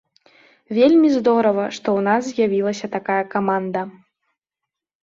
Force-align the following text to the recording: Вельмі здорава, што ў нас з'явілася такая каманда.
Вельмі 0.77 1.11
здорава, 1.17 1.67
што 1.75 1.79
ў 1.81 1.99
нас 2.09 2.23
з'явілася 2.33 2.87
такая 2.99 3.23
каманда. 3.37 3.81